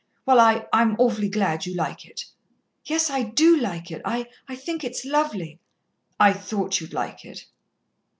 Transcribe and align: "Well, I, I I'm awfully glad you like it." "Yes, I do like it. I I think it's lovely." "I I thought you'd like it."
"Well, 0.25 0.39
I, 0.39 0.61
I 0.73 0.81
I'm 0.81 0.95
awfully 0.97 1.29
glad 1.29 1.67
you 1.67 1.75
like 1.75 2.07
it." 2.07 2.25
"Yes, 2.85 3.11
I 3.11 3.21
do 3.21 3.55
like 3.55 3.91
it. 3.91 4.01
I 4.03 4.29
I 4.47 4.55
think 4.55 4.83
it's 4.83 5.05
lovely." 5.05 5.59
"I 6.19 6.31
I 6.31 6.33
thought 6.33 6.81
you'd 6.81 6.91
like 6.91 7.23
it." 7.23 7.45